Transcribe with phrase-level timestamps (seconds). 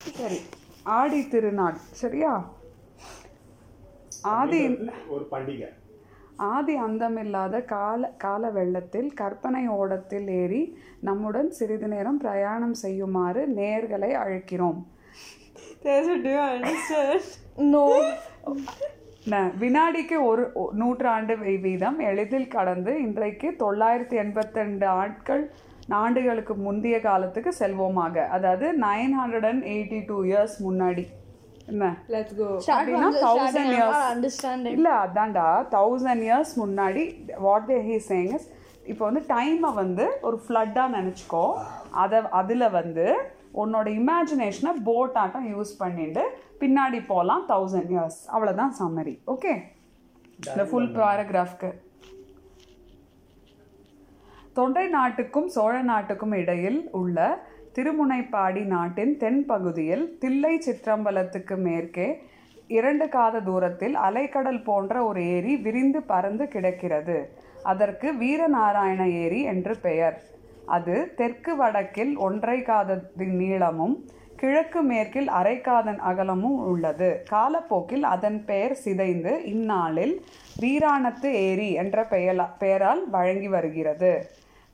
[0.00, 0.38] சரி
[0.82, 2.52] ஆடி திருநாள் சரியா?
[4.22, 4.60] ஆதி
[5.08, 5.68] ஒரு பண்டிகை.
[6.36, 10.62] ஆதி அந்தமில்லாத கால கால வெள்ளத்தில் கற்பனை ஓடத்தில் ஏறி
[11.00, 14.80] நம்முடன் சிறிது நேரம் பிரயாணம் செய்யுமாறு நேர்களை அழைக்கிறோம்.
[19.58, 25.44] வினாடிக்கு ஒரு நூற்றாண்டு வீதம் எளிதில் கடந்து இன்றைக்கு தொள்ளாயிரத்தி எண்பத்திரெண்டு ஆட்கள்
[26.02, 28.26] ஆண்டுகளுக்கு முந்தைய காலத்துக்கு செல்வோமாக.
[28.36, 31.04] அதாவது nine hundred and eighty two years முன்னாடி.
[31.72, 31.88] என்ன?
[32.12, 32.30] Not
[34.14, 34.72] understanding.
[34.76, 35.48] இல்லை அதான்டா.
[35.76, 37.04] தௌசண்ட் இயர்ஸ் முன்னாடி
[37.46, 38.48] what they he sang is
[38.90, 41.44] இப்போ வந்து டைமை வந்து ஒரு ஃப்ளட்டாக நினச்சிக்கோ.
[42.04, 43.06] அதை அதில் வந்து
[43.62, 46.24] உன்னோட இமேஜினேஷனை போட் ஆட்டம் யூஸ் பண்ணிட்டு
[46.62, 49.52] பின்னாடி போகலாம் தௌசண்ட் இயர்ஸ் அவ்வளோதான் சம்மரி ஓகே
[50.38, 51.70] இந்த ஃபுல் பேராகிராஃப்க்கு
[54.52, 57.18] தொண்டை நாட்டுக்கும் சோழ நாட்டுக்கும் இடையில் உள்ள
[57.76, 62.08] திருமுனைப்பாடி நாட்டின் தென்பகுதியில் தில்லை சிற்றம்பலத்துக்கு மேற்கே
[62.66, 67.16] இரண்டு காத தூரத்தில் அலைக்கடல் போன்ற ஒரு ஏரி விரிந்து பறந்து கிடக்கிறது.
[67.62, 70.16] அதற்கு வீரநாராயண ஏரி என்று பெயர்.
[70.76, 73.96] அது தெற்கு வடக்கில் ஒன்றை காதத்தின் நீளமும்
[74.36, 77.08] கிழக்கு மேற்கில் அரைக்காதன் அகலமும் உள்ளது.
[77.30, 80.14] காலப்போக்கில் அதன் பெயர் சிதைந்து இந்நாளில்
[80.60, 84.12] வீராணத்து ஏரி என்ற பெயலா பெயரால் வழங்கி வருகிறது.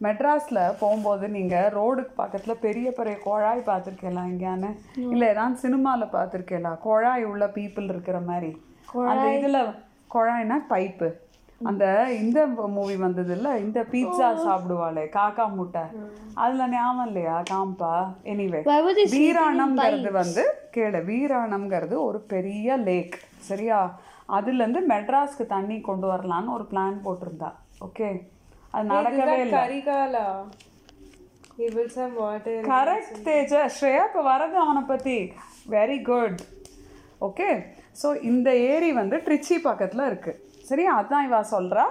[0.00, 4.70] மெட்ராஸில் போகும்போது நீங்கள் ரோடுக்கு பக்கத்தில் பெரிய பெரிய குழாய் பார்த்துருக்கீங்களா எங்கேயானு
[5.12, 6.72] இல்லை ஏதாவது சினிமாவில் பார்த்துருக்கீங்களா?
[6.78, 8.50] குழாய் உள்ள பீப்புள் இருக்கிற மாதிரி.
[9.12, 9.60] அந்த இதில்
[10.14, 11.08] குழாய்னா பைப்பு.
[11.60, 11.84] அந்த
[12.22, 12.38] இந்த
[12.76, 13.48] மூவி வந்தது இல்ல?
[13.58, 15.84] இந்த பீட்சா சாப்பிடுவாளே காக்கா முட்டை.
[16.34, 17.36] அதுல ஞாபகம் இல்லையா?
[17.50, 17.92] காம்பா.
[18.32, 18.60] எனிவே
[19.16, 20.44] வீராணம்ங்கிறது வந்து
[20.76, 23.16] கேளு வீராணம்ங்கிறது ஒரு பெரிய லேக்
[23.48, 23.80] சரியா?
[24.36, 27.50] அதுல இருந்து மெட்ராஸ்க்கு தண்ணி கொண்டு வரலான்னு ஒரு பிளான் போட்டிருந்தா
[27.86, 28.08] ஓகே
[28.76, 29.58] அது நடக்கவே இல்லை.
[29.58, 30.24] Karikala.
[31.58, 32.54] He will some water.
[32.72, 33.52] Correct Teja.
[33.76, 35.16] Shreya இப்போ வரது அவனை பற்றி
[35.74, 36.40] வெரி குட்
[37.28, 37.50] ஓகே
[38.00, 41.84] ஸோ இந்த ஏரி வந்து ட்ரிச்சி பக்கத்தில் இருக்குது சரியா அதான் இவா சொல்கிறா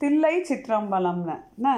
[0.00, 1.36] தில்லை சிற்றம்பலம்னு.
[1.58, 1.70] என்ன?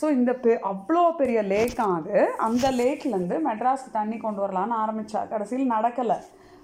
[0.00, 2.16] ஸோ இந்த பெ அவ்வளோ பெரிய லேக்காக அது.
[2.46, 6.18] அந்த லேக்லேருந்து மெட்ராஸ்க்கு தண்ணி கொண்டு வரலான்னு ஆரம்பித்தா கடைசியில் நடக்கலை.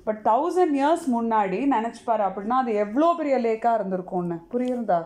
[0.07, 4.39] பட் தௌசண்ட் இயர்ஸ் முன்னாடி நினச்சிப்பாரு அப்படின்னா அது எவ்வளோ பெரிய லேக்காக இருந்திருக்கும்னு.
[4.55, 5.01] புரியுறதா?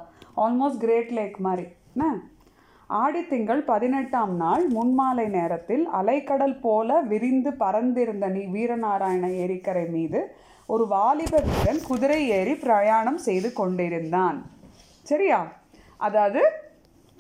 [0.45, 1.67] ஆல்மோஸ்ட் கிரேட் லேக் மாதிரி.
[1.95, 2.07] என்ன?
[2.91, 10.21] ஆடித்திங்கள் பதினெட்டாம் நாள் முன்மாலை நேரத்தில் அலைக்கடல் போல விரிந்து பறந்திருந்த நீ வீரநாராயண ஏரிக்கரை மீது
[10.67, 14.39] ஒரு வாலிப வீரன் குதிரை ஏறி பிரயாணம் செய்து கொண்டிருந்தான்.
[15.03, 15.41] சரியா?
[15.97, 16.43] அதாவது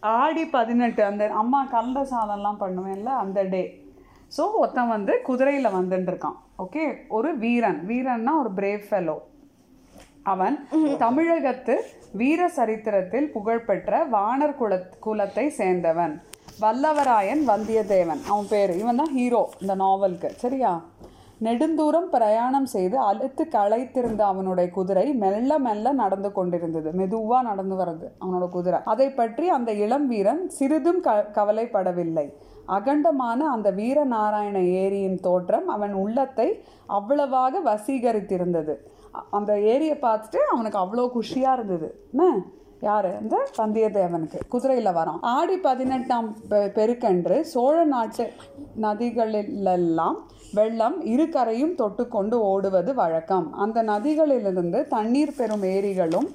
[0.02, 3.62] ஆடி பதினெட்டு அந்த அம்மா கலந்த சாதம்லாம் பண்ணுவேன்ல அந்த டே.
[4.36, 7.80] ஸோ ஒருத்தன் வந்து குதிரையில் வந்துட்டுருக்கான் ஓகே ஒரு வீரன்.
[7.86, 9.16] வீரன்னா ஒரு பிரேவ் ஃபெலோ
[10.32, 10.56] அவன்
[10.98, 11.74] தமிழகத்து
[12.20, 14.74] வீர சரித்திரத்தில் புகழ்பெற்ற வானர் குல
[15.06, 16.14] குலத்தை சேர்ந்தவன்.
[16.60, 18.22] வல்லவராயன் வந்தியத்தேவன்.
[18.30, 18.72] அவன் பேர்.
[18.76, 20.72] இவன் தான் ஹீரோ இந்த நாவலுக்கு சரியா?
[21.42, 26.90] நெடுந்தூரம் பிரயாணம் செய்து அழுத்து களைத்திருந்த அவனுடைய குதிரை மெல்ல மெல்ல நடந்து கொண்டிருந்தது.
[26.90, 28.80] மெதுவா நடந்து வர்றது அவனோட குதிரை.
[28.84, 32.26] அதை பற்றி அந்த இளம் வீரன் சிறிதும் க கவலைப்படவில்லை.
[32.68, 36.48] அகண்டமான அந்த வீரநாராயண ஏரியின் தோற்றம் அவன் உள்ளத்தை
[36.86, 38.76] அவ்வளவாக வசீகரித்திருந்தது.
[39.30, 42.08] அந்த ஏரியை பார்த்துட்டு அவனுக்கு அவ்வளோ குஷியாக இருந்தது.
[42.12, 42.42] என்ன?
[42.80, 43.16] யார்?
[43.16, 44.40] அந்த வந்தியத்தேவனுக்கு.
[44.48, 45.18] குதிரையில் வரான்.
[45.20, 48.32] ஆடி பதினெட்டாம் பெ- பெருக்கன்று சோழ நாட்டு
[48.80, 50.14] நதிகளிலெல்லாம்
[50.52, 53.52] வெள்ளம் இரு கரையும் தொட்டுக்கொண்டு ஓடுவது வழக்கம்.
[53.52, 56.28] அந்த நதிகளிலிருந்து தண்ணீர் பெறும் ஏரிகளும்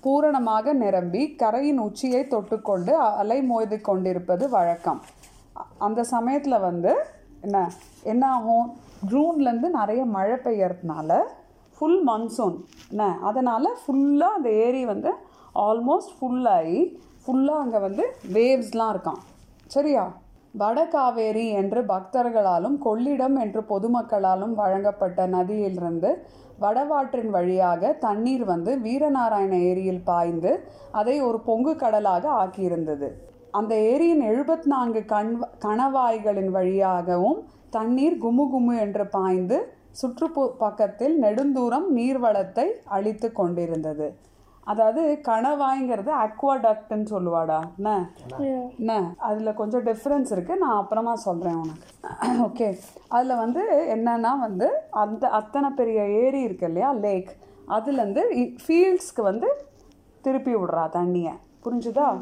[0.00, 5.02] பூரணமாக நிரம்பி கரையின் உச்சியை தொட்டுக்கொண்டு அலை மோதி கொண்டிருப்பது வழக்கம்.
[5.78, 6.96] அந்த சமயத்தில் வந்து
[7.40, 7.70] என்ன?
[8.02, 8.72] என்ன ஆகும்?
[9.10, 11.22] ஜூன்லேருந்து நிறைய மழை பெய்யறதுனால
[11.78, 12.56] ஃபுல் மன்சூன்
[12.92, 13.04] என்ன?
[13.28, 15.10] அதனால் ஃபுல்லாக அந்த ஏரி வந்து
[15.66, 16.80] ஆல்மோஸ்ட் ஃபுல்லாகி
[17.24, 19.20] ஃபுல்லாக அங்கே வந்து வேவ்ஸ்லாம் இருக்கான்
[19.74, 20.04] சரியா?
[20.54, 26.10] வடகாவேரி என்று பக்தர்களாலும் கொள்ளிடம் என்று பொதுமக்களாலும் வழங்கப்பட்ட நதியிலிருந்து
[26.62, 30.52] வடவாற்றின் வழியாக தண்ணீர் வந்து வீரநாராயண ஏரியில் பாய்ந்து
[30.92, 33.08] அதை ஒரு பொங்கு கடலாக ஆக்கியிருந்தது.
[33.50, 35.32] அந்த ஏரியின் எழுபத்தி நான்கு கண்
[35.64, 37.38] கணவாய்களின் வழியாகவும்
[37.70, 39.58] தண்ணீர் குமு குமு என்று பாய்ந்து
[39.98, 44.16] சுற்றுப்பு பக்கத்தில் நெடுந்தூரம் நீர்வளத்தை அழித்து கொண்டிருந்தது.
[44.64, 47.60] அதாவது கணவாய்ங்கிறது அக்வாடக்ட்னு சொல்லுவாடா.
[47.76, 48.10] என்ன
[48.78, 51.86] என்ன அதில் கொஞ்சம் டிஃப்ரென்ஸ் இருக்குது நான் அப்புறமா சொல்கிறேன் உனக்கு.
[52.24, 52.78] ஓகே
[53.08, 56.92] அதில் வந்து என்னன்னா வந்து அந்த அத்தனை பெரிய ஏரி இருக்கு இல்லையா?
[56.92, 57.36] லேக்
[57.68, 59.66] அதுலேருந்து ஃபீல்ட்ஸ்க்கு வந்து
[60.20, 61.32] திருப்பி விடுறா தண்ணியை.
[61.64, 62.20] புரிஞ்சுதா?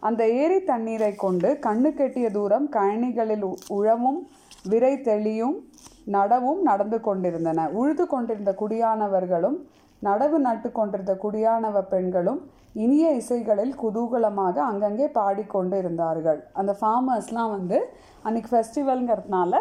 [0.00, 4.26] அந்த ஏரி தண்ணீரை கொண்டு கண்ணு கெட்டிய தூரம் கழனிகளில் உ- உழவும்
[4.68, 5.69] விரை தெளியும்
[6.06, 7.66] நடவும் நடந்து கொண்டிருந்தன.
[7.72, 9.58] உழுது கொண்டிருந்த குடியானவர்களும்
[10.02, 12.40] நடவு நட்டு கொண்டிருந்த குடியானவ பெண்களும்
[12.74, 17.78] இனிய இசைகளில் குதூகலமாக அங்கங்கே பாடிக்கொண்டு இருந்தார்கள் அந்த ஃபார்மர்ஸ்லாம் வந்து
[18.24, 19.52] அன்றைக்கி ஃபெஸ்டிவல்ங்கிறதுனால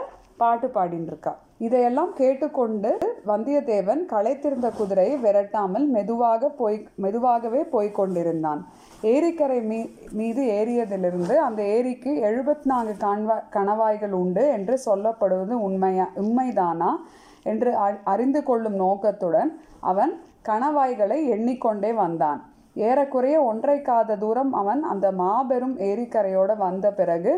[0.41, 1.33] பாட்டு பாடின்னு
[1.65, 2.91] இதையெல்லாம் கேட்டுக்கொண்டு
[3.27, 8.62] வந்தியத்தேவன் களைத்திருந்த குதிரையை விரட்டாமல் மெதுவாக போய் மெதுவாகவே போய்க் கொண்டிருந்தான்.
[9.13, 9.80] ஏரிக்கரை மீ
[10.12, 16.91] மீது ஏறியதிலிருந்து அந்த ஏரிக்கு எழுபத்தி நான்கு கண்வா கணவாய்கள் உண்டு என்று சொல்லப்படுவது உண்மையா உண்மைதானா
[17.44, 17.74] என்று
[18.13, 19.51] அறிந்து கொள்ளும் நோக்கத்துடன்
[19.91, 20.13] அவன்
[20.50, 22.39] கணவாய்களை எண்ணிக்கொண்டே வந்தான்.
[22.88, 27.31] ஏறக்குறைய ஒன்றை காத தூரம் அவன் அந்த மாபெரும் ஏரிக்கரையோடு வந்த பிறகு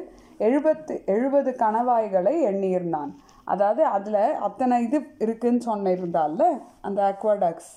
[0.47, 3.11] எழுபத்து எழுபது கணவாய்களை எண்ணியிருந்தான்.
[3.51, 6.47] அதாவது அதில் அத்தனை இது இருக்குன்னு சொன்னிருந்தால
[6.87, 7.71] அந்த அக்வாடக்ஸ்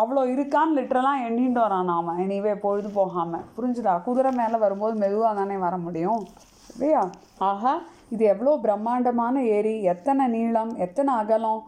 [0.00, 3.94] அவ்வளோ இருக்கான்னு லிட்டரெலாம் எண்ணிட்டு வரான் அவன் எனிவே பொழுது போகாமல் புரிஞ்சுதா?
[4.06, 6.22] குதிரை மேலே வரும்போது மெதுவாக தானே வர முடியும்?
[6.72, 7.02] இல்லையா?
[7.50, 7.74] ஆஹா
[8.14, 9.74] இது எவ்வளோ பிரம்மாண்டமான ஏரி.
[9.92, 11.62] எத்தனை நீளம் எத்தனை அகலம்.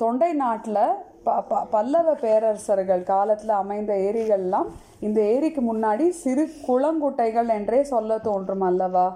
[0.00, 0.82] தொண்டை நாட்டில்
[1.26, 4.68] ப ப பல்லவ பேரரசர்கள் காலத்தில் அமைந்த ஏரிகள்லாம்
[5.06, 9.06] இந்த ஏரிக்கு முன்னாடி சிறு குளங்குட்டைகள் என்றே சொல்ல தோன்றும் அல்லவா?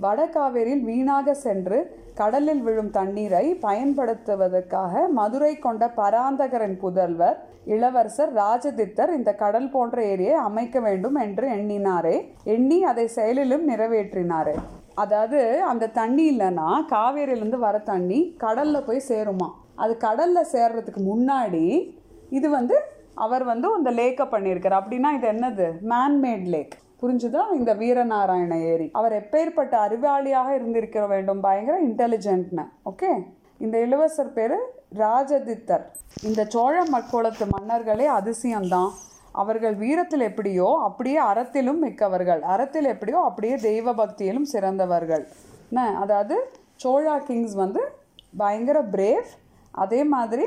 [0.00, 7.34] வடகாவேரியில் வீணாக சென்று கடலில் விழும் தண்ணீரை பயன்படுத்துவதற்காக மதுரை கொண்ட பராந்தகரின் புதல்வர்
[7.64, 12.28] இளவரசர் ராஜதித்தர் இந்த கடல் போன்ற ஏரியை அமைக்க வேண்டும் என்று எண்ணினாரே.
[12.44, 14.54] எண்ணி அதை செயலிலும் நிறைவேற்றினாரே.
[14.94, 19.50] அதாவது அந்த தண்ணி இல்லைன்னா காவேரியிலேருந்து வர தண்ணி கடல்ல போய் சேருமா?
[19.74, 21.94] அது கடல்ல சேர்றதுக்கு முன்னாடி
[22.30, 22.78] இது வந்து
[23.14, 24.80] அவர் வந்து அந்த லேக்கை பண்ணியிருக்கார்.
[24.82, 25.72] அப்படின்னா இது என்னது?
[25.88, 27.52] மேன்மேட் லேக் புரிஞ்சுதா?
[27.54, 28.90] இந்த வீரநாராயண ஏரி.
[28.92, 31.40] அவர் எப்பேற்பட்ட அறிவாளியாக இருந்திருக்க வேண்டும்?
[31.40, 33.26] பயங்கர இன்டெலிஜென்ட்னு ஓகே
[33.58, 34.52] இந்த இளவரசர் பேர்
[34.94, 35.82] ராஜதித்தர்.
[36.22, 38.88] இந்த சோழ மக்கோளத்து மன்னர்களே அதிசயம்தான்.
[39.32, 42.42] அவர்கள் வீரத்தில் எப்படியோ அப்படியே அறத்திலும் மிக்கவர்கள்.
[42.42, 45.28] அறத்தில் எப்படியோ அப்படியே தெய்வ பக்தியிலும் சிறந்தவர்கள்.
[45.70, 45.98] என்ன?
[45.98, 47.92] அதாவது சோழா கிங்ஸ் வந்து
[48.36, 49.24] பயங்கர பிரேவ்
[49.70, 50.44] அதே மாதிரி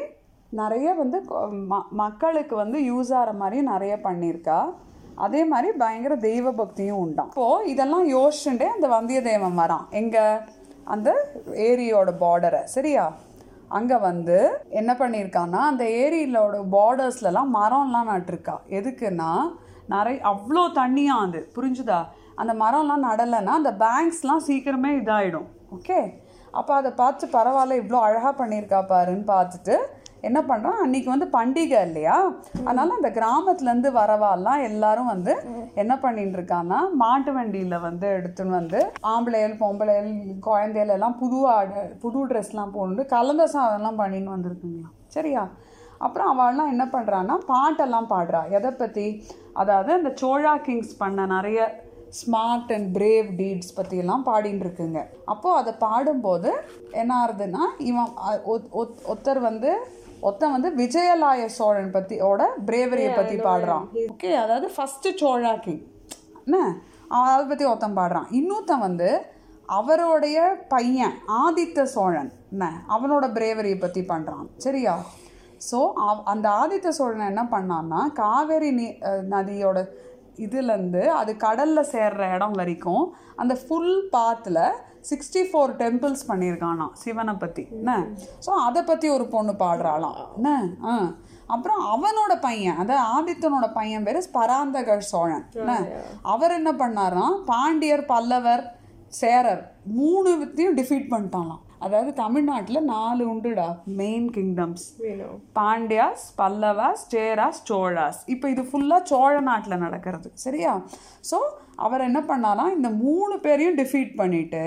[0.50, 1.22] நிறைய வந்து
[1.69, 4.74] ம- மக்களுக்கு வந்து யூஸ் ஆகிற மாதிரி நிறைய பண்ணியிருக்கா.
[5.15, 7.27] அதே மாதிரி பயங்கர தெய்வ பக்தியும் உண்டாம்.
[7.27, 9.85] இப்போது இதெல்லாம் யோசிச்சுட்டே அந்த வந்தியத்தேவன் வரான்.
[9.91, 10.25] எங்கே?
[10.83, 11.09] அந்த
[11.67, 13.06] ஏரியோட பார்டரை சரியா?
[13.67, 14.38] அங்கே வந்து
[14.69, 18.56] என்ன பண்ணியிருக்கான்னா அந்த ஏரியிலோட பார்டர்ஸ்லலாம் மரம்லாம் நட்டிருக்கா.
[18.69, 19.31] எதுக்குன்னா
[19.88, 21.50] நிறைய அவ்வளோ தண்ணியாக அது.
[21.56, 22.00] புரிஞ்சுதா?
[22.35, 26.00] அந்த மரம்லாம் நடலைன்னா அந்த பேங்க்ஸ்லாம் சீக்கிரமே இதாகிடும் ஓகே
[26.51, 29.75] அப்போ அதை பார்த்து பரவாயில்ல இவ்வளோ அழகாக பண்ணியிருக்கா பாருன்னு பார்த்துட்டு
[30.21, 32.31] என்ன பண்ணுறான் அன்றைக்கி வந்து பண்டிகை இல்லையா?
[32.65, 35.33] அதனால் அந்த கிராமத்துலேருந்து வரவாலாம் எல்லாரும் வந்து
[35.75, 42.27] என்ன பண்ணிட்டு இருக்காங்கன்னா மாட்டு வண்டியில் வந்து எடுத்துன்னு வந்து ஆம்பளையல் பொம்பளையல் குழந்தைகள் எல்லாம் புது ஆடை புது
[42.27, 45.50] ட்ரெஸ்லாம் போட்டு கலந்த சாதம்லாம் பண்ணின்னு வந்திருக்குங்களா சரியா?
[45.97, 48.50] அப்புறம் அவள்லாம் என்ன பண்ணுறான்னா பாட்டெல்லாம் பாடுறா.
[48.50, 49.23] எதை பற்றி
[49.53, 51.83] அதாவது அந்த சோழா கிங்ஸ் பண்ண நிறைய
[52.15, 55.01] ஸ்மார்ட் அண்ட் பிரேவ் டீட்ஸ் பற்றியெல்லாம் பாடின்னு இருக்குங்க.
[55.25, 56.53] அப்போது அதை பாடும்போது
[56.91, 58.07] என்ன ஆகுதுன்னா இவன்
[58.45, 59.88] ஒத்- ஒத்- ஒருத்தர் வந்து
[60.25, 63.85] ஒருத்தன் வந்து விஜயலாய சோழன் பற்றியோட பிரேவரியை பற்றி பாடுறான்.
[64.12, 65.83] ஓகே அதாவது ஃபஸ்ட்டு சோழா கிங்
[66.45, 66.57] என்ன?
[67.17, 68.27] அதை பற்றி ஒருத்தன் பாடுறான்.
[68.39, 69.09] இன்னொருத்தன் வந்து
[69.79, 70.39] அவருடைய
[70.73, 71.13] பையன்
[71.44, 72.31] ஆதித்த சோழன்.
[72.53, 72.65] என்ன?
[72.95, 74.95] அவனோட பிரேவரியை பற்றி பண்ணுறான் சரியா?
[75.69, 75.77] ஸோ
[76.31, 78.85] அந்த ஆதித்த சோழன் என்ன பண்ணான்னா காவேரி நீ
[79.33, 79.79] நதியோட
[80.45, 83.06] இதுலேருந்து அது கடலில் சேர்ற இடம் வரைக்கும்
[83.41, 84.61] அந்த ஃபுல் பாத்தில்
[85.10, 87.96] சிக்ஸ்டி ஃபோர் டெம்பிள்ஸ் பண்ணியிருக்கானாம் சிவனை பற்றி என்ன?
[88.46, 90.22] ஸோ அதை பற்றி ஒரு பொண்ணு பாடுறாளாம்.
[90.38, 90.52] என்ன?
[90.92, 90.96] ஆ.
[91.56, 95.46] அப்புறம் அவனோட பையன் அதாவது ஆதித்தனோட பையன் பேர் பராந்தகர் சோழன்.
[95.62, 95.75] என்ன?
[96.34, 98.63] அவர் என்ன பண்ணாராம் பாண்டியர் பல்லவர்
[99.22, 99.62] சேரர்
[100.00, 103.68] மூணு வித்தையும் டிஃபீட் பண்ணிட்டாலாம் அதாவது தமிழ்நாட்டில் நாலு உண்டுடா
[104.00, 104.86] மெயின் கிங்டம்ஸ்.
[105.59, 108.19] பாண்டியாஸ் பல்லவாஸ் சேராஸ் சோழாஸ்.
[108.33, 110.30] இப்போ இது ஃபுல்லாக சோழ நாட்டில் நடக்கிறது.
[110.45, 110.74] சரியா?
[111.31, 111.40] ஸோ
[111.83, 114.63] அவர் என்ன பண்ணானா இந்த மூணு பேரையும் டிஃபீட் பண்ணிட்டு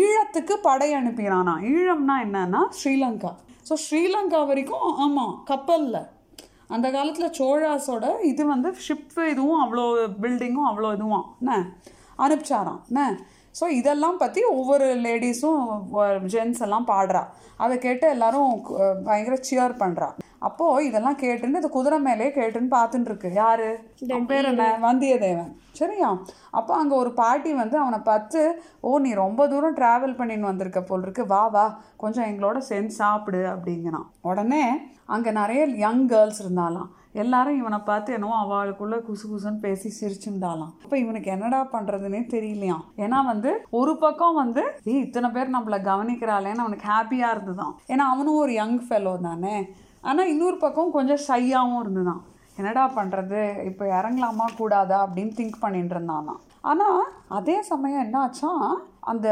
[0.00, 3.32] ஈழத்துக்கு படை அனுப்பினானா ஈழம்னா என்னன்னா ஸ்ரீலங்கா.
[3.68, 6.00] ஸோ ஸ்ரீலங்கா வரைக்கும் ஆமாம் கப்பலில்.
[6.74, 9.84] அந்த காலத்தில் சோழாஸோட இது வந்து ஷிப் இதுவும் அவ்வளோ
[10.22, 11.24] பில்டிங்கும் அவ்வளோ இதுவும்.
[11.42, 11.58] என்ன?
[12.24, 12.80] அனுப்பிச்சாராம்.
[12.90, 13.02] என்ன?
[13.58, 15.64] ஸோ இதெல்லாம் பற்றி ஒவ்வொரு லேடிஸும்
[16.32, 17.22] ஜென்ஸ் எல்லாம் பாடுறா.
[17.64, 18.52] அதை கேட்டு எல்லாரும்
[19.08, 20.08] பயங்கர சியர் பண்ணுறா
[20.48, 23.68] அப்போது இதெல்லாம் கேட்டுன்னு இந்த குதிரை மேலே கேட்டுன்னு பார்த்துட்டு இருக்கு யாரு
[24.30, 24.64] பேர் என்ன?
[24.86, 25.52] வந்தியத்தேவன்.
[25.80, 26.08] சரியா?
[26.58, 28.40] அப்போ அங்கே ஒரு பாட்டி வந்து அவனை பார்த்து
[28.88, 31.64] ஓ நீ ரொம்ப தூரம் ட்ராவல் பண்ணின்னு வந்திருக்க போல் இருக்கு வா வா.
[32.02, 34.06] கொஞ்சம் எங்களோட சேர்ந்து சாப்பிடு அப்படிங்கிறான்.
[34.30, 34.64] உடனே
[35.14, 36.90] அங்கே நிறைய யங் கேர்ள்ஸ் இருந்தாலாம்.
[37.22, 40.72] எல்லாரும் இவனை பார்த்து என்னவோ அவளுக்குள்ள குசு குசுன்னு பேசி சிரிச்சுண்டாலாம்.
[40.84, 42.84] அப்போ இவனுக்கு என்னடா பண்ணுறதுனே தெரியலையாம்.
[43.04, 44.62] ஏன்னா வந்து ஒரு பக்கம் வந்து
[45.02, 47.74] இத்தனை பேர் நம்மள கவனிக்கிறாளேன்னு அவனுக்கு ஹாப்பியாக இருந்துதான்.
[47.92, 49.56] ஏன்னா அவனும் ஒரு யங் ஃபெலோ தானே.
[50.10, 52.22] ஆனால் இன்னொரு பக்கம் கொஞ்சம் ஷையாகவும் இருந்துதான்.
[52.58, 56.42] என்னடா பண்ணுறது இப்போ இறங்கலாமா கூடாதா அப்படின்னு திங்க் பண்ணிட்டு இருந்தானாம்.
[56.70, 57.00] ஆனால்
[57.38, 58.66] அதே சமயம் என்ன ஆச்சான்
[59.12, 59.28] அந்த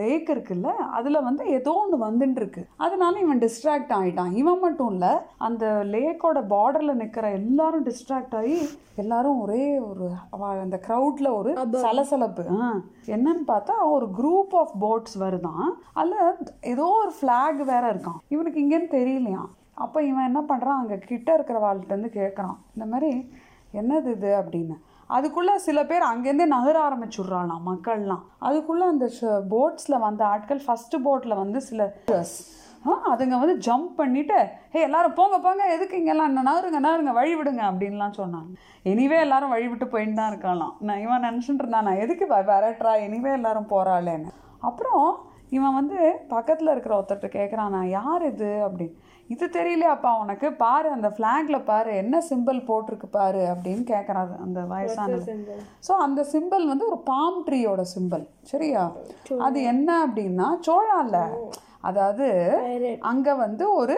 [0.00, 2.62] லேக் இருக்குல்ல அதில் வந்து ஏதோ ஒன்று வந்துட்டு இருக்கு.
[2.84, 5.12] அதனால இவன் டிஸ்ட்ராக்ட் ஆகிட்டான் இவன் மட்டும் இல்லை
[5.46, 8.58] அந்த லேக்கோட பார்டரில் நிற்கிற எல்லாரும் டிஸ்ட்ராக்ட் ஆகி
[9.02, 10.06] எல்லாரும் ஒரே ஒரு
[10.64, 11.52] அந்த க்ரௌடில் ஒரு
[11.86, 12.44] சலசலப்பு.
[13.16, 15.66] என்னன்னு பார்த்தா ஒரு குரூப் ஆஃப் போட்ஸ் வருதான்.
[16.00, 19.50] அதில் ஏதோ ஒரு ஃப்ளாக் வேற இருக்கான் இவனுக்கு இங்கேன்னு தெரியலையாம்.
[19.84, 23.10] அப்போ இவன் என்ன பண்ணுறான் அங்கே கிட்ட இருக்கிற வாழ்கிட்டேருந்து கேட்குறான் இந்த மாதிரி
[23.80, 24.76] என்னது இது அப்படின்னு.
[25.16, 28.24] அதுக்குள்ளே சில பேர் அங்கேருந்தே நகர ஆரம்பிச்சுட்றாளாம் மக்கள்லாம்.
[28.48, 29.06] அதுக்குள்ளே அந்த
[29.52, 31.90] போட்ஸில் வந்த ஆட்கள் ஃபஸ்ட்டு போட்டில் வந்து சில
[33.10, 34.36] அதுங்க வந்து ஜம்ப் பண்ணிட்டு
[34.74, 36.28] ஹே எல்லாரும் போங்க போங்க எதுக்கு இங்கெல்லாம்?
[36.30, 38.50] என்ன நகருங்க நகருங்க வழி விடுங்க அப்படின்லாம் சொன்னாங்க.
[38.90, 43.32] எனிவே எல்லாரும் வழி விட்டு போயின்னு தான் இருக்கலாம் நான் இவன் நினச்சிட்டு இருந்தான் நான் எதுக்கு வரட்டுறா எனிவே
[43.38, 44.30] எல்லாரும் போகிறாளேன்னு
[44.68, 45.04] அப்புறம்
[45.56, 45.98] இவன் வந்து
[46.34, 48.50] பக்கத்தில் இருக்கிற ஒருத்தர்கிட்ட கேட்குறான் நான் யார் இது?
[48.66, 48.96] அப்படின்னு.
[49.34, 50.48] இது தெரியலையாப்பா உனக்கு?
[50.62, 55.34] பாரு அந்த ஃப்ளாக்ல பாரு என்ன சிம்பிள் போட்டிருக்கு பாரு அப்படின்னு கேட்குறாரு அந்த வயசானது?
[55.86, 58.84] ஸோ அந்த சிம்பிள் வந்து ஒரு பாம் ட்ரீயோட சிம்பிள் சரியா?
[59.48, 61.16] அது என்ன அப்படின்னா சோழால.
[61.88, 62.26] அதாவது
[63.10, 63.96] அங்க வந்து ஒரு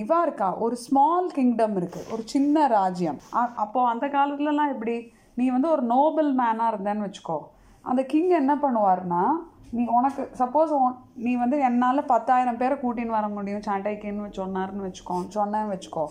[0.00, 3.20] இவா இருக்கா ஒரு ஸ்மால் கிங்டம் இருக்கு ஒரு சின்ன ராஜ்யம்.
[3.64, 4.96] அப்போ அந்த காலத்துலலாம் எப்படி?
[5.38, 7.38] நீ வந்து ஒரு நோபல் மேனா இருந்தேன்னு வச்சுக்கோ.
[7.84, 9.22] அந்த கிங் என்ன பண்ணுவாருன்னா
[9.70, 10.72] நீ உனக்கு சப்போஸ்
[11.14, 16.04] நீ வந்து என்னால் பத்தாயிரம் பேரை கூட்டின்னு வர முடியும் சாண்டைக்குன்னு சொன்னாருன்னு வச்சுக்கோ சொன்னேன்னு வச்சுக்கோ.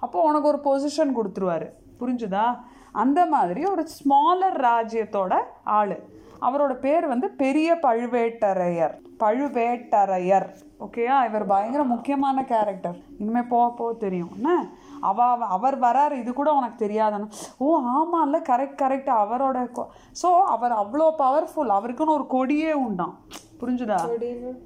[0.00, 1.68] அப்போ உனக்கு ஒரு பொசிஷன் கொடுத்துருவாரு.
[2.00, 2.46] புரிஞ்சுதா?
[2.92, 5.96] அந்த மாதிரி ஒரு ஸ்மாலர் ராஜ்யத்தோட ஆள்.
[6.40, 8.94] அவரோட பேர் வந்து பெரிய பழுவேட்டரையர்.
[9.18, 10.48] பழுவேட்டரையர்.
[10.80, 14.32] ஓகேயா இவர் பயங்கர முக்கியமான கேரக்டர் இனிமேல் போக போக தெரியும்.
[14.34, 14.50] என்ன?
[15.06, 17.26] அவ அவ- அவர் வராரு இது கூட உனக்கு தெரியாதானே
[17.58, 19.58] ஓ ஆமாம்ல கரெக்ட் கரெக்ட் அவரோட
[20.22, 23.14] ஸோ அவர் அவ்வளோ பவர்ஃபுல் அவருக்குன்னு ஒரு கொடியே உண்டாம்.
[23.60, 23.98] புரிஞ்சுதா?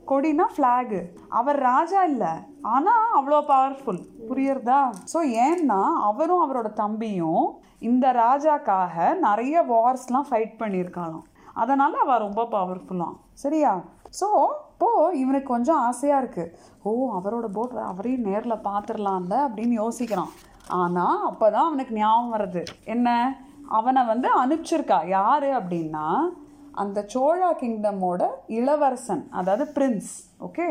[0.07, 2.31] கொடினா ஃப்ளாகு அவர் ராஜா இல்லை
[2.71, 4.81] ஆனால் அவ்வளோ பவர்ஃபுல் புரியுறதா?
[5.13, 7.45] ஸோ ஏன்னா அவரும் அவரோட தம்பியும்
[7.83, 11.27] இந்த ராஜாக்காக நிறைய வார்ஸ்லாம் ஃபைட் பண்ணியிருக்காளாம்.
[11.55, 13.73] அதனால் அவள் ரொம்ப பவர்ஃபுல்லாம் சரியா?
[14.19, 14.29] ஸோ
[14.71, 16.53] இப்போது இவனுக்கு கொஞ்சம் ஆசையாக இருக்குது
[16.89, 20.33] ஓ அவரோட போட் அவரையும் நேரில் பார்த்துடலாம்ல அப்படின்னு யோசிக்கிறான்.
[20.81, 22.63] ஆனால் அப்போ தான் அவனுக்கு ஞாபகம் வருது.
[22.95, 23.09] என்ன?
[23.79, 24.99] அவனை வந்து அனுப்பிச்சிருக்கா.
[25.19, 26.07] யார் அப்படின்னா
[26.83, 28.23] அந்த சோழா கிங்டமோட
[28.59, 30.13] இளவரசன் அதாவது பிரின்ஸ்
[30.47, 30.67] ஓகே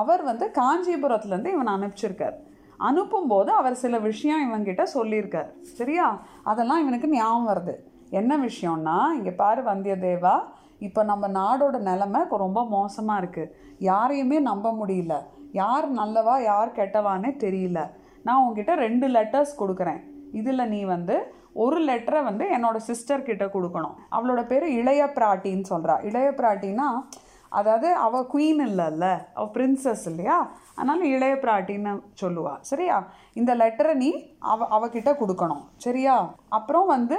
[0.00, 2.36] அவர் வந்து காஞ்சிபுரத்துலேருந்து இவனை அனுப்பிச்சிருக்கார்.
[2.80, 5.50] அனுப்பும்போது அவர் சில விஷயம் இவன்கிட்ட சொல்லியிருக்கார்.
[5.78, 6.06] சரியா?
[6.50, 7.74] அதெல்லாம் இவனுக்கு ஞாபகம் வருது.
[8.20, 10.34] என்ன விஷயம்னா இங்கே பாரு வந்தியத்தேவா
[10.86, 13.52] இப்போ நம்ம நாடோட நிலைமை இப்போ ரொம்ப மோசமாக இருக்குது
[13.90, 15.14] யாரையுமே நம்ப முடியல.
[15.62, 17.80] யார் நல்லவா யார் கெட்டவானே தெரியல.
[18.26, 20.00] நான் உங்ககிட்ட ரெண்டு லெட்டர்ஸ் கொடுக்குறேன்.
[20.40, 21.16] இதில் நீ வந்து
[21.64, 23.94] ஒரு லெட்டரை வந்து என்னோட சிஸ்டர் கிட்ட கொடுக்கணும்.
[24.16, 26.88] அவளோட பேர் இளைய பிராட்டின்னு சொல்கிறா இளைய பிராட்டின்னா
[27.58, 29.06] அதாவது அவள் குவீன் இல்லைல்ல.
[29.36, 30.36] அவள் பிரின்சஸ் இல்லையா?
[30.74, 31.92] அதனால் இளைய பிராட்டின்னு
[32.22, 32.96] சொல்லுவாள் சரியா?
[33.34, 35.62] இந்த லெட்டரை நீ அவ அவகிட்ட கொடுக்கணும்.
[35.76, 36.16] சரியா?
[36.48, 37.18] அப்புறம் வந்து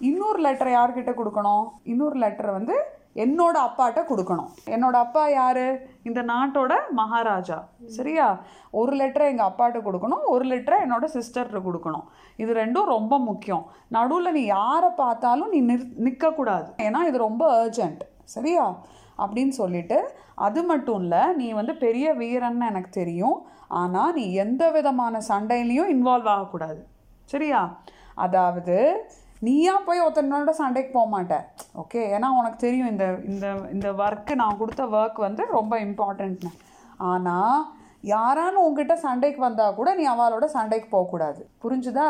[0.00, 1.66] இன்னொரு லெட்டரை யார்கிட்ட கொடுக்கணும்?
[1.92, 2.76] இன்னொரு லெட்டரை வந்து
[3.14, 4.50] என்னோட அப்பாட்ட கொடுக்கணும்.
[4.66, 5.90] என்னோட அப்பா யாரு?
[6.02, 7.68] இந்த நாட்டோட மகாராஜா.
[7.86, 8.38] சரியா?
[8.70, 12.04] ஒரு லெட்டரை எங்கள் அப்பாட்ட கொடுக்கணும் ஒரு லெட்டரை என்னோட சிஸ்டர்கிட்ட கொடுக்கணும்.
[12.36, 13.64] இது ரெண்டும் ரொம்ப முக்கியம்.
[13.88, 18.76] நடுவில் நீ யாரை பார்த்தாலும் நீ நிற் நிற்கக்கூடாது ஏன்னா இது ரொம்ப அர்ஜென்ட் சரியா?
[19.18, 23.46] அப்படின்னு சொல்லிட்டு அது மட்டும் இல்லை நீ வந்து பெரிய வீரன்னு எனக்கு தெரியும்.
[23.68, 26.86] ஆனால் நீ எந்த விதமான சண்டையிலையும் இன்வால்வ் ஆகக்கூடாது.
[27.24, 27.80] சரியா?
[28.14, 29.06] அதாவது
[29.40, 31.34] நீயா போய் ஒருத்தனோட சண்டைக்கு போக மாட்ட
[31.74, 36.52] ஓகே ஏன்னா உனக்கு தெரியும் இந்த இந்த இந்த ஒர்க்கு நான் கொடுத்த ஒர்க் வந்து ரொம்ப இம்பார்ட்டன்ட்னு
[36.96, 37.64] ஆனால்
[38.04, 42.08] யாரானு உங்ககிட்ட சண்டைக்கு வந்தால் கூட நீ அவளோட சண்டைக்கு போகக்கூடாது புரிஞ்சுதா?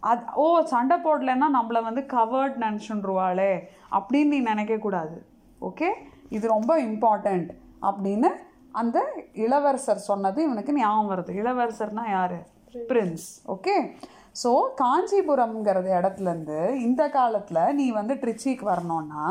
[0.00, 3.52] அது ஓ சண்டை போடலைன்னா நம்மளை வந்து கவர்ட் நினச்சுருவாளே
[3.92, 5.16] அப்படின்னு நீ நினைக்கக்கூடாது
[5.60, 5.88] ஓகே
[6.28, 7.50] இது ரொம்ப இம்பார்ட்டண்ட்
[7.82, 8.30] அப்படின்னு
[8.72, 8.98] அந்த
[9.32, 11.30] இளவரசர் சொன்னது இவனுக்கு ஞாபகம் வருது.
[11.40, 12.38] இளவரசர்னா யாரு?
[12.74, 13.74] பிரின்ஸ் ஓகே
[14.42, 19.24] ஸோ காஞ்சிபுரம்ங்கிறது இடத்துலேருந்து இந்த காலத்தில் நீ வந்து ட்ரிச்சிக்கு வரணும்னா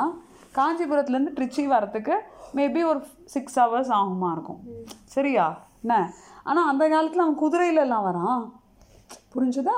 [0.58, 2.16] காஞ்சிபுரத்துலேருந்து ட்ரிச்சி வரத்துக்கு
[2.58, 3.00] மேபி ஒரு
[3.34, 4.62] சிக்ஸ் ஹவர்ஸ் ஆகுமா இருக்கும்.
[5.16, 5.46] சரியா?
[5.84, 5.96] என்ன?
[6.50, 8.42] ஆனால் அந்த காலத்தில் அவன் குதிரையிலலாம் வரான்.
[9.34, 9.78] புரிஞ்சுதா?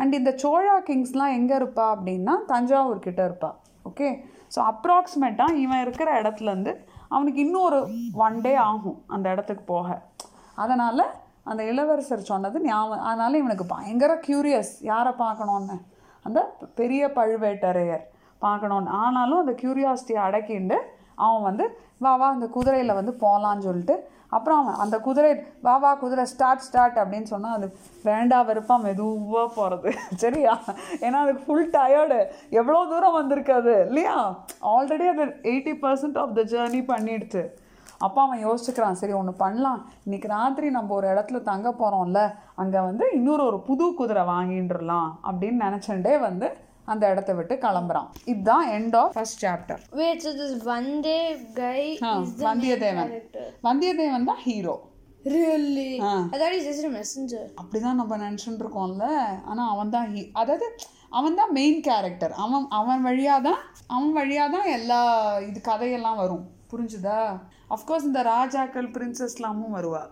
[0.00, 3.50] அண்ட் இந்த சோழா கிங்ஸ்லாம் எங்கே இருப்பா அப்படின்னா தஞ்சாவூர் கிட்ட இருப்பா.
[3.90, 4.08] ஓகே
[4.54, 6.72] ஸோ அப்ராக்சிமேட்டாக இவன் இருக்கிற இடத்துலேருந்து
[7.14, 7.80] அவனுக்கு இன்னும் ஒரு
[8.26, 9.88] ஒன் டே ஆகும் அந்த இடத்துக்கு போக.
[10.62, 11.04] அதனால்
[11.50, 15.76] அந்த இளவரசர் சொன்னது ஞாபகம் அதனால் இவனுக்கு பயங்கர க்யூரியஸ் யாரை பார்க்கணுன்னு
[16.26, 16.40] அந்த
[16.74, 18.04] பெரிய பழுவேட்டரையர்
[18.42, 20.78] பார்க்கணுன்னு ஆனாலும் அந்த க்யூரியாசிட்டியை அடக்கிண்டு
[21.18, 21.64] அவன் வந்து
[22.04, 23.94] வா வா அந்த குதிரையில் வந்து போகலான்னு சொல்லிட்டு
[24.36, 25.30] அப்புறம் அவன் அந்த குதிரை
[25.66, 27.66] வா வா குதிரை ஸ்டார்ட் ஸ்டார்ட் அப்படின்னு சொன்னால் அது
[28.04, 29.90] வேண்டா விருப்பம் மெதுவாக போகிறது
[30.22, 30.54] சரியா?
[31.04, 32.18] ஏன்னா அதுக்கு ஃபுல் டயர்டு
[32.60, 34.16] எவ்வளோ தூரம் வந்திருக்காது இல்லையா?
[34.74, 37.42] ஆல்ரெடி அது eighty percent of the journey பண்ணிடுச்சு.
[38.06, 39.80] அப்பா அவன் யோசிச்சுக்கிறான் சரி ஒன்று பண்ணலாம்.
[40.06, 42.20] இன்னைக்கு ராத்திரி நம்ம ஒரு இடத்துல தங்க போகிறோம்ல
[42.62, 46.48] அங்கே வந்து இன்னொரு ஒரு புது குதிரை வாங்கின்றலாம் அப்படின்னு நினச்சண்டே வந்து
[46.92, 48.06] அந்த இடத்த விட்டு கிளம்புறான்.
[48.32, 51.22] இதுதான் end of first chapter Wait, so this one day
[51.58, 53.10] guy is the main Vandiyathevan.
[53.68, 54.76] Vandiyathevan தான் hero
[55.24, 57.42] he's just a messenger.
[57.60, 59.06] அப்படிதான் நம்ம நினச்சிட்டு இருக்கோம்ல
[59.50, 60.66] ஆனால் அவன் தான் ஹீ அதாவது
[61.18, 63.60] அவன் தான் மெயின் கேரக்டர் அவன் அவன் வழியாக தான்
[63.94, 65.00] அவன் வழியாக தான் எல்லா
[65.50, 66.44] இது கதையெல்லாம் வரும்.
[66.72, 67.20] புரிஞ்சுதா?
[67.70, 70.08] அஃப்கோர்ஸ் இந்த ராஜாக்கள் பிரின்சஸ்லாமும் வருவா.